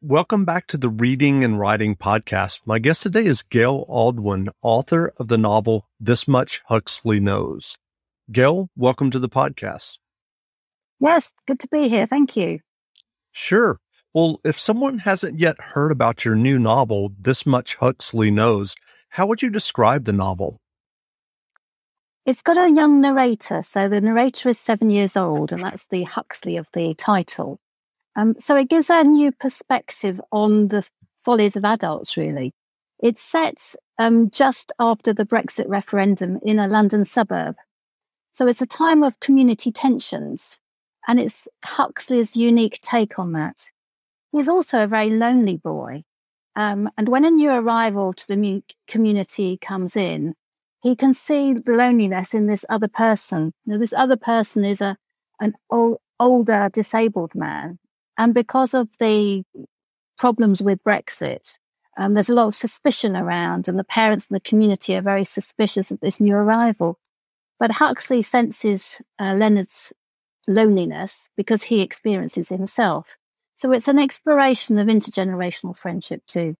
[0.00, 2.60] Welcome back to the Reading and Writing Podcast.
[2.64, 7.76] My guest today is Gail Aldwin, author of the novel This Much Huxley Knows.
[8.32, 9.98] Gail, welcome to the podcast.
[10.98, 12.04] Yes, good to be here.
[12.04, 12.58] Thank you.
[13.30, 13.78] Sure.
[14.12, 18.74] Well, if someone hasn't yet heard about your new novel, This Much Huxley Knows,
[19.10, 20.58] how would you describe the novel?
[22.24, 23.62] It's got a young narrator.
[23.62, 27.60] So the narrator is seven years old, and that's the Huxley of the title.
[28.16, 30.88] Um, so it gives a new perspective on the
[31.18, 32.54] follies of adults, really.
[32.98, 37.56] It's set um, just after the Brexit referendum in a London suburb.
[38.32, 40.58] So it's a time of community tensions,
[41.06, 43.70] and it's Huxley's unique take on that.
[44.32, 46.02] He's also a very lonely boy.
[46.54, 50.34] Um, and when a new arrival to the community comes in,
[50.82, 53.52] he can see the loneliness in this other person.
[53.66, 54.96] Now, this other person is a
[55.38, 57.78] an old, older disabled man
[58.18, 59.44] and because of the
[60.18, 61.58] problems with Brexit,
[61.98, 65.24] um, there's a lot of suspicion around, and the parents and the community are very
[65.24, 66.98] suspicious of this new arrival.
[67.58, 69.92] But Huxley senses uh, Leonard's
[70.46, 73.16] loneliness because he experiences himself.
[73.54, 76.56] So it's an exploration of intergenerational friendship too.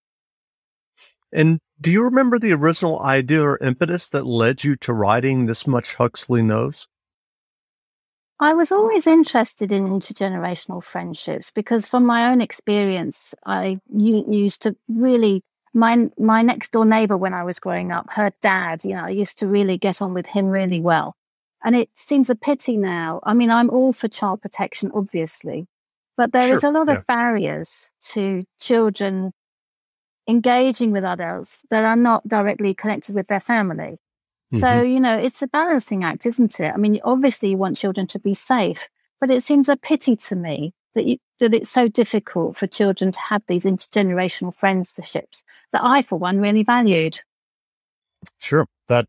[1.33, 5.67] And do you remember the original idea or impetus that led you to writing This
[5.67, 6.87] Much Huxley Knows?
[8.39, 14.77] I was always interested in intergenerational friendships because, from my own experience, I used to
[14.89, 19.05] really my my next door neighbor when I was growing up, her dad, you know,
[19.05, 21.15] I used to really get on with him really well.
[21.65, 23.21] And it seems a pity now.
[23.23, 25.67] I mean, I'm all for child protection, obviously,
[26.17, 26.95] but there sure, is a lot yeah.
[26.95, 29.33] of barriers to children
[30.29, 33.99] engaging with adults that are not directly connected with their family.
[34.53, 34.61] Mm-hmm.
[34.61, 36.73] So, you know, it's a balancing act, isn't it?
[36.73, 38.89] I mean, obviously you want children to be safe,
[39.21, 43.13] but it seems a pity to me that you, that it's so difficult for children
[43.13, 47.21] to have these intergenerational friendships that I, for one, really valued.
[48.39, 49.07] Sure, that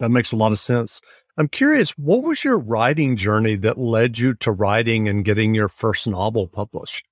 [0.00, 1.00] that makes a lot of sense.
[1.36, 5.68] I'm curious, what was your writing journey that led you to writing and getting your
[5.68, 7.07] first novel published?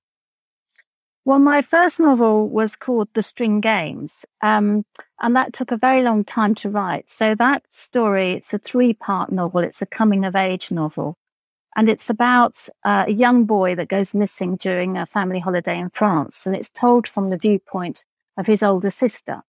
[1.27, 4.85] Well, my first novel was called The String Games, um,
[5.21, 7.09] and that took a very long time to write.
[7.09, 9.59] So that story, it's a three-part novel.
[9.59, 11.17] It's a coming-of-age novel,
[11.75, 15.89] and it's about uh, a young boy that goes missing during a family holiday in
[15.89, 18.05] France, and it's told from the viewpoint
[18.37, 19.41] of his older sister.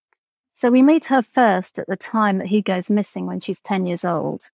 [0.55, 3.87] So we meet her first at the time that he goes missing when she's 10
[3.87, 4.50] years old.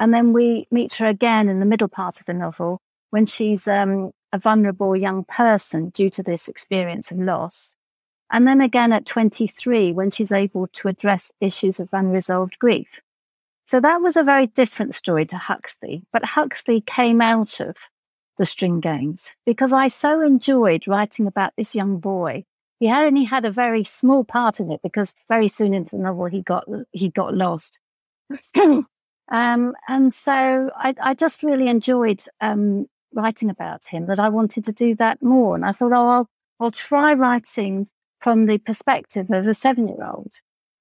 [0.00, 3.68] And then we meet her again in the middle part of the novel when she's
[3.68, 7.76] um, a vulnerable young person due to this experience of loss.
[8.30, 13.00] And then again at 23, when she's able to address issues of unresolved grief.
[13.64, 17.76] So that was a very different story to Huxley, but Huxley came out of
[18.36, 22.44] the string games because I so enjoyed writing about this young boy.
[22.78, 26.02] He had only had a very small part in it because very soon into the
[26.02, 27.80] novel he got he got lost.
[29.32, 32.86] um, and so I, I, just really enjoyed um,
[33.16, 35.56] writing about him that I wanted to do that more.
[35.56, 37.86] And I thought, oh, I'll, I'll try writing
[38.20, 40.32] from the perspective of a seven year old.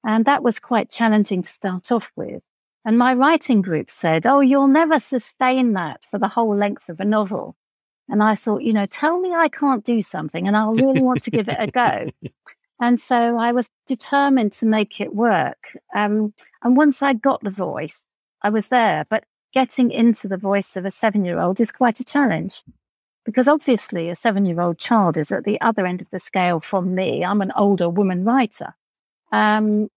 [0.03, 2.43] And that was quite challenging to start off with.
[2.85, 6.99] And my writing group said, Oh, you'll never sustain that for the whole length of
[6.99, 7.55] a novel.
[8.07, 11.23] And I thought, you know, tell me I can't do something and I'll really want
[11.23, 12.11] to give it a go.
[12.79, 15.77] And so I was determined to make it work.
[15.93, 18.05] Um, and once I got the voice,
[18.41, 19.05] I was there.
[19.09, 19.23] But
[19.55, 22.63] getting into the voice of a seven year old is quite a challenge
[23.25, 26.59] because obviously a seven year old child is at the other end of the scale
[26.59, 27.25] from me.
[27.25, 28.75] I'm an older woman writer.
[29.31, 29.89] Um,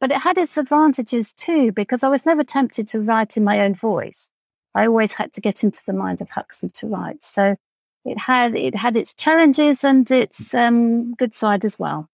[0.00, 3.60] but it had its advantages too, because I was never tempted to write in my
[3.60, 4.30] own voice.
[4.74, 7.22] I always had to get into the mind of Huxley to write.
[7.22, 7.56] So
[8.04, 12.08] it had, it had its challenges and its um, good side as well.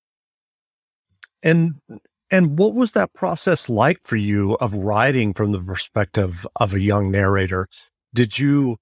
[1.43, 1.75] And
[2.33, 6.81] and what was that process like for you of writing from the perspective of a
[6.81, 7.69] young narrator?
[8.15, 8.79] Did you,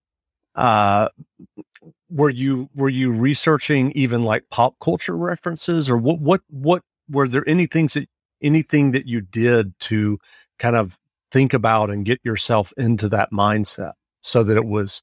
[0.54, 1.08] uh,
[2.08, 7.26] were you, were you researching even like pop culture references or what, what, what, were
[7.26, 8.08] there any things that,
[8.40, 10.18] anything that you did to
[10.60, 10.98] kind of
[11.32, 13.92] think about and get yourself into that mindset
[14.22, 15.02] so that it was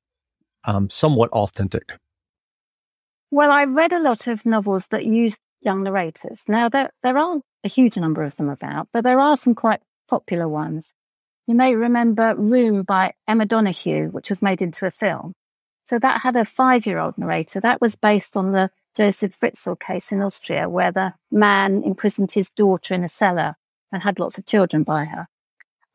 [0.63, 1.97] um, somewhat authentic?
[3.29, 6.43] Well, I read a lot of novels that used young narrators.
[6.47, 9.81] Now, there, there aren't a huge number of them about, but there are some quite
[10.07, 10.93] popular ones.
[11.47, 15.33] You may remember Room by Emma Donoghue, which was made into a film.
[15.83, 17.61] So that had a five year old narrator.
[17.61, 22.51] That was based on the Joseph Fritzl case in Austria, where the man imprisoned his
[22.51, 23.55] daughter in a cellar
[23.91, 25.27] and had lots of children by her.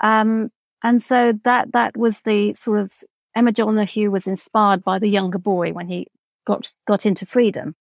[0.01, 0.51] Um,
[0.83, 2.93] and so that, that was the sort of
[3.35, 6.07] Emma Donoghue was inspired by the younger boy when he
[6.47, 7.75] got, got into freedom.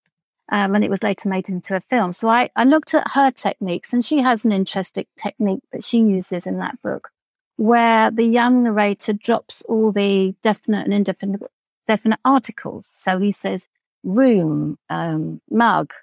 [0.54, 2.12] Um, and it was later made into a film.
[2.12, 6.00] So I, I looked at her techniques and she has an interesting technique that she
[6.00, 7.12] uses in that book
[7.56, 11.42] where the young narrator drops all the definite and indefinite
[11.88, 12.88] definite articles.
[12.88, 13.68] So he says
[14.04, 15.94] room, um, mug,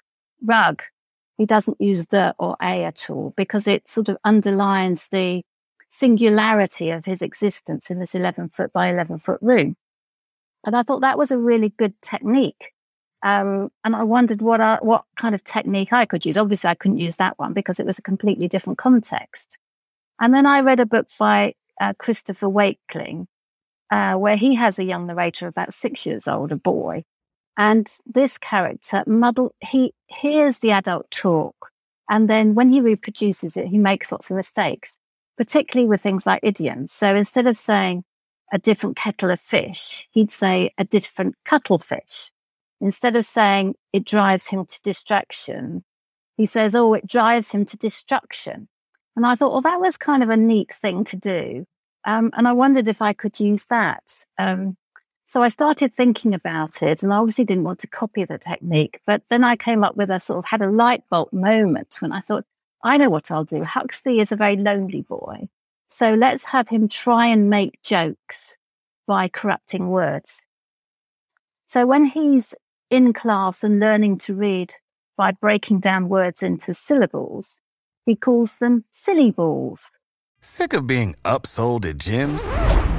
[0.43, 0.83] rug.
[1.37, 5.43] He doesn't use the or a at all because it sort of underlines the
[5.87, 9.75] singularity of his existence in this 11 foot by 11 foot room.
[10.65, 12.71] And I thought that was a really good technique.
[13.21, 16.37] Um, and I wondered what uh, what kind of technique I could use.
[16.37, 19.57] Obviously, I couldn't use that one because it was a completely different context.
[20.19, 23.27] And then I read a book by uh, Christopher Wakling,
[23.89, 27.03] uh, where he has a young narrator, about six years old, a boy,
[27.57, 29.53] and this character muddle.
[29.59, 31.71] He hears the adult talk,
[32.09, 34.97] and then when he reproduces it, he makes lots of mistakes,
[35.35, 36.93] particularly with things like idioms.
[36.93, 38.05] So instead of saying
[38.51, 42.31] a different kettle of fish, he'd say a different cuttlefish
[42.81, 45.83] instead of saying it drives him to distraction,
[46.37, 48.69] he says, oh, it drives him to destruction.
[49.15, 51.65] And I thought, well, that was kind of a neat thing to do.
[52.05, 54.25] Um, and I wondered if I could use that.
[54.37, 54.77] Um,
[55.25, 58.99] so I started thinking about it and I obviously didn't want to copy the technique,
[59.05, 62.11] but then I came up with a sort of had a light bulb moment when
[62.11, 62.45] I thought,
[62.83, 63.63] I know what I'll do.
[63.63, 65.49] Huxley is a very lonely boy.
[65.87, 68.57] So let's have him try and make jokes
[69.05, 70.45] by corrupting words.
[71.65, 72.55] So when he's
[72.89, 74.73] in class and learning to read
[75.15, 77.59] by breaking down words into syllables,
[78.05, 79.89] he calls them silly balls.
[80.41, 82.88] Sick of being upsold at gyms?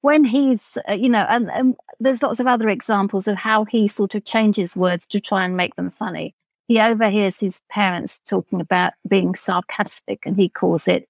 [0.00, 3.86] when he's, uh, you know, and, and there's lots of other examples of how he
[3.88, 6.34] sort of changes words to try and make them funny.
[6.66, 11.08] He overhears his parents talking about being sarcastic and he calls it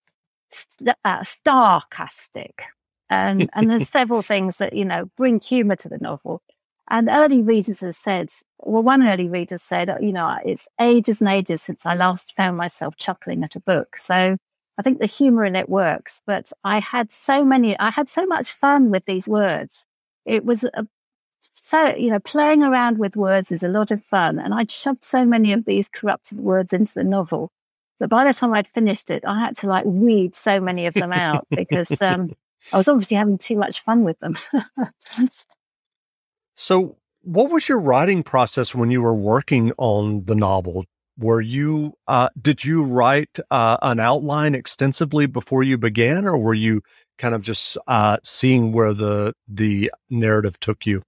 [0.50, 2.62] st- uh, starcastic.
[3.08, 6.43] And, and there's several things that, you know, bring humor to the novel.
[6.88, 11.31] And early readers have said, well, one early reader said, you know, it's ages and
[11.31, 13.96] ages since I last found myself chuckling at a book.
[13.96, 14.36] So
[14.81, 18.25] I think the humor in it works, but I had so many, I had so
[18.25, 19.85] much fun with these words.
[20.25, 20.87] It was a,
[21.38, 24.38] so, you know, playing around with words is a lot of fun.
[24.38, 27.53] And I'd shoved so many of these corrupted words into the novel
[27.99, 30.94] that by the time I'd finished it, I had to like weed so many of
[30.94, 32.35] them out because um,
[32.73, 34.38] I was obviously having too much fun with them.
[36.55, 40.87] so, what was your writing process when you were working on the novel?
[41.18, 46.54] Were you uh, did you write uh, an outline extensively before you began or were
[46.54, 46.82] you
[47.18, 51.02] kind of just uh, seeing where the the narrative took you?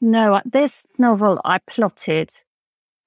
[0.00, 2.30] No uh, this novel i plotted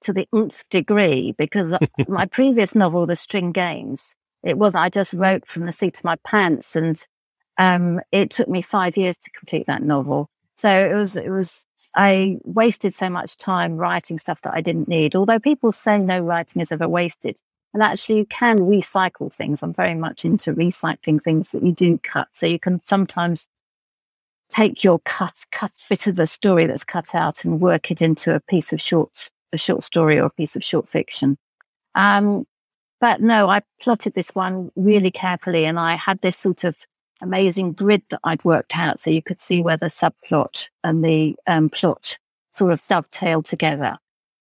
[0.01, 4.89] to the nth degree because uh, my previous novel the string games it was i
[4.89, 7.07] just wrote from the seat of my pants and
[7.59, 10.29] um, it took me five years to complete that novel.
[10.55, 11.65] So it was, it was,
[11.95, 15.15] I wasted so much time writing stuff that I didn't need.
[15.15, 17.39] Although people say no writing is ever wasted.
[17.74, 19.62] And actually you can recycle things.
[19.62, 22.29] I'm very much into recycling things that you do cut.
[22.31, 23.48] So you can sometimes
[24.50, 28.34] take your cut, cut bit of a story that's cut out and work it into
[28.34, 31.38] a piece of short, a short story or a piece of short fiction.
[31.96, 32.46] Um,
[33.00, 36.86] but no, I plotted this one really carefully and I had this sort of
[37.21, 41.35] amazing grid that I'd worked out so you could see where the subplot and the
[41.47, 42.17] um, plot
[42.51, 43.97] sort of dovetailed together.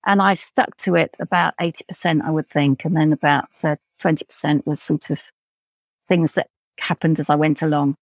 [0.06, 2.84] And I stuck to it about 80%, I would think.
[2.84, 5.22] And then about 20% was sort of
[6.08, 6.48] things that
[6.80, 7.96] happened as I went along.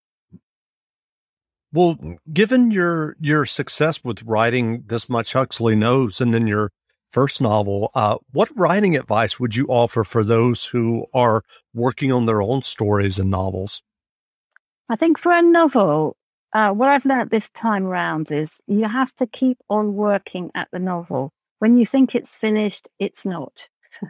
[1.72, 1.98] Well,
[2.32, 6.70] given your your success with writing this much Huxley knows, and then your
[7.10, 11.42] first novel, uh, what writing advice would you offer for those who are
[11.74, 13.82] working on their own stories and novels?
[14.88, 16.16] I think for a novel,
[16.52, 20.68] uh, what I've learned this time round is you have to keep on working at
[20.72, 21.32] the novel.
[21.58, 23.68] When you think it's finished, it's not.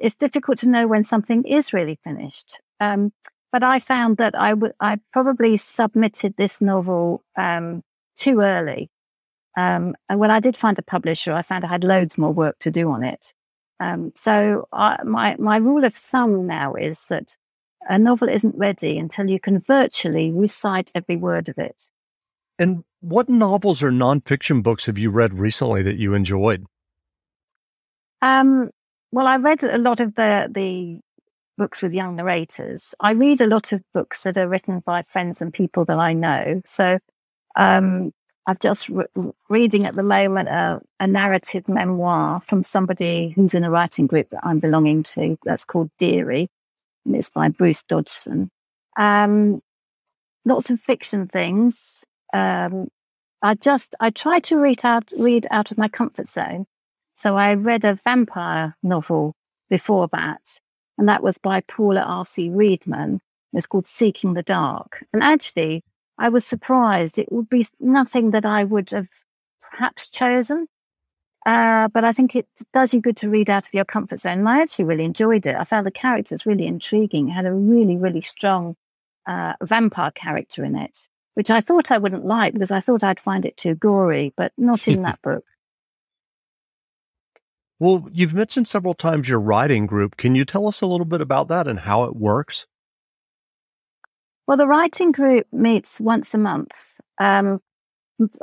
[0.00, 2.60] it's difficult to know when something is really finished.
[2.80, 3.12] Um,
[3.52, 7.82] but I found that I, w- I probably submitted this novel um,
[8.16, 8.90] too early.
[9.56, 12.58] Um, and when I did find a publisher, I found I had loads more work
[12.60, 13.32] to do on it.
[13.80, 17.38] Um, so I, my my rule of thumb now is that
[17.82, 21.90] a novel isn't ready until you can virtually recite every word of it.
[22.58, 26.66] And what novels or nonfiction books have you read recently that you enjoyed?
[28.20, 28.70] Um,
[29.12, 31.00] well, I read a lot of the the
[31.56, 32.94] books with young narrators.
[33.00, 36.12] I read a lot of books that are written by friends and people that I
[36.12, 36.62] know.
[36.64, 36.98] So
[37.56, 38.12] um,
[38.46, 39.06] I've just re-
[39.50, 44.30] reading at the moment a, a, narrative memoir from somebody who's in a writing group
[44.30, 45.36] that I'm belonging to.
[45.44, 46.48] That's called Deary,
[47.08, 48.50] and it's by Bruce Dodgson.
[48.96, 49.60] Um,
[50.44, 52.04] lots of fiction things.
[52.32, 52.88] Um,
[53.42, 56.66] I just I try to read out read out of my comfort zone.
[57.14, 59.34] So I read a vampire novel
[59.68, 60.60] before that,
[60.96, 62.50] and that was by Paula R.C.
[62.50, 63.20] Readman.
[63.52, 65.04] It's called Seeking the Dark.
[65.12, 65.82] And actually,
[66.18, 67.18] I was surprised.
[67.18, 69.08] It would be nothing that I would have
[69.70, 70.68] perhaps chosen.
[71.46, 74.40] Uh, but I think it does you good to read out of your comfort zone.
[74.40, 75.56] And I actually really enjoyed it.
[75.56, 77.28] I found the characters really intriguing.
[77.28, 78.76] It had a really, really strong
[79.26, 83.20] uh, vampire character in it, which I thought I wouldn't like because I thought I'd
[83.20, 85.44] find it too gory, but not in that book.
[87.80, 90.16] Well, you've mentioned several times your writing group.
[90.16, 92.66] Can you tell us a little bit about that and how it works?
[94.48, 96.72] Well, the writing group meets once a month.
[97.18, 97.60] Um,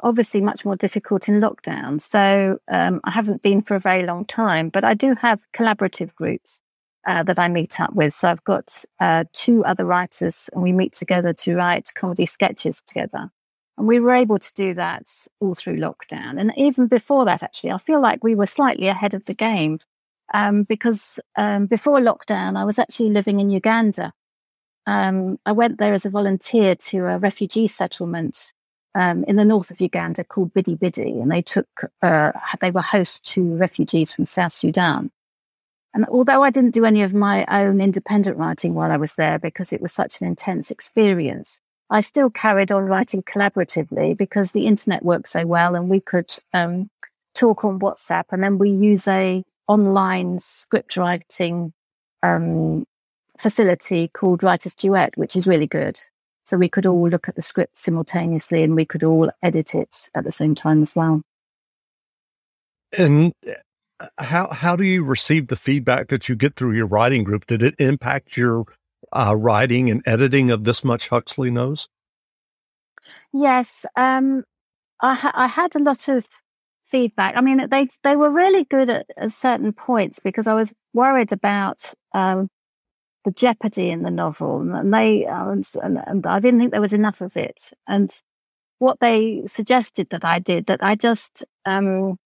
[0.03, 2.00] obviously much more difficult in lockdown.
[2.00, 6.15] So um, I haven't been for a very long time, but I do have collaborative
[6.15, 6.62] groups
[7.05, 8.13] uh, that I meet up with.
[8.13, 12.82] So I've got uh, two other writers and we meet together to write comedy sketches
[12.82, 13.32] together.
[13.77, 15.03] And we were able to do that
[15.41, 16.39] all through lockdown.
[16.39, 19.79] And even before that, actually, I feel like we were slightly ahead of the game
[20.34, 24.13] um, because um, before lockdown, I was actually living in Uganda.
[24.88, 28.53] Um, I went there as a volunteer to a refugee settlement
[28.96, 31.68] um, in the north of Uganda called Bidi Bidi, and they took
[32.02, 35.12] uh, they were host to refugees from South Sudan.
[35.94, 39.40] And although I didn't do any of my own independent writing while I was there
[39.40, 41.60] because it was such an intense experience,
[41.90, 46.34] I still carried on writing collaboratively because the internet works so well and we could
[46.54, 46.90] um,
[47.34, 51.74] talk on WhatsApp and then we use a online script writing
[52.24, 52.86] um,
[53.38, 56.00] facility called Writers Duet, which is really good.
[56.46, 60.10] So we could all look at the script simultaneously and we could all edit it
[60.14, 61.24] at the same time as well.
[62.98, 63.34] And
[64.00, 67.48] uh, how how do you receive the feedback that you get through your writing group?
[67.48, 68.66] Did it impact your
[69.12, 71.88] uh, writing and editing of this much Huxley knows?
[73.34, 74.44] Yes, um,
[75.02, 76.28] I, ha- I had a lot of
[76.84, 77.36] feedback.
[77.36, 81.32] I mean, they they were really good at, at certain points because I was worried
[81.32, 82.50] about um,
[83.25, 85.65] the jeopardy in the novel, and they uh, and,
[86.05, 87.72] and, I didn't think there was enough of it.
[87.88, 88.10] And
[88.79, 92.17] what they suggested that I did, that I just um,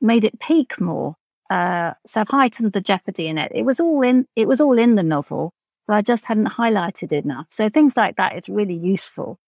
[0.00, 1.16] made it peak more,
[1.50, 3.52] uh, so I've heightened the jeopardy in it.
[3.54, 4.26] It was all in.
[4.34, 5.52] It was all in the novel,
[5.86, 7.46] but I just hadn't highlighted enough.
[7.50, 9.38] So things like that is really useful,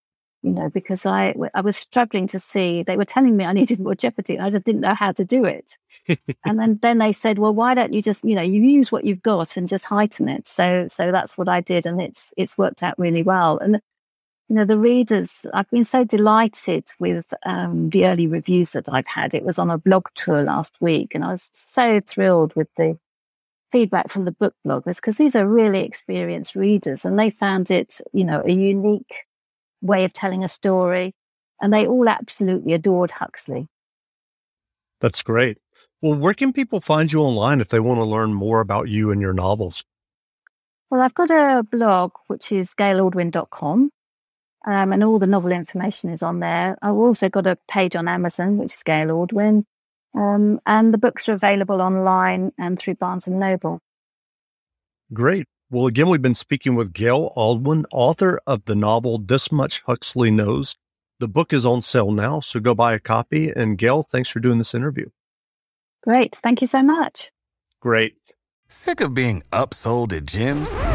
[0.45, 3.79] you know, because I, I was struggling to see, they were telling me I needed
[3.79, 5.75] more jeopardy and I just didn't know how to do it.
[6.45, 9.05] and then, then they said, well, why don't you just, you know, you use what
[9.05, 10.45] you've got and just heighten it.
[10.45, 11.87] So, so that's what I did.
[11.87, 13.57] And it's, it's worked out really well.
[13.57, 13.81] And,
[14.47, 19.07] you know, the readers, I've been so delighted with um, the early reviews that I've
[19.07, 19.33] had.
[19.33, 22.99] It was on a blog tour last week and I was so thrilled with the,
[23.71, 27.99] feedback from the book bloggers because these are really experienced readers and they found it,
[28.13, 29.25] you know, a unique
[29.85, 31.13] way of telling a story.
[31.61, 33.67] And they all absolutely adored Huxley.
[34.99, 35.57] That's great.
[36.01, 39.11] Well, where can people find you online if they want to learn more about you
[39.11, 39.83] and your novels?
[40.89, 43.91] Well, I've got a blog, which is gailaldwin.com,
[44.67, 46.77] um, and all the novel information is on there.
[46.81, 49.63] I've also got a page on Amazon, which is Gail Aldwin.
[50.15, 53.81] Um, and the books are available online and through Barnes and Noble.
[55.11, 55.47] Great.
[55.75, 60.31] Well, again, we've been speaking with Gail Aldwin, author of the novel This Much Huxley
[60.31, 60.77] Knows.
[61.19, 63.49] The book is on sale now, so go buy a copy.
[63.49, 65.09] And Gail, thanks for doing this interview.
[66.01, 66.33] Great.
[66.33, 67.29] Thank you so much.
[67.81, 68.15] Great.
[68.69, 70.94] Sick of being upsold at gyms?